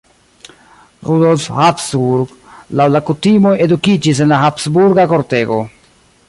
[1.09, 2.31] Rudolf Habsburg
[2.79, 5.61] laŭ la kutimoj edukiĝis en la Habsburga kortego.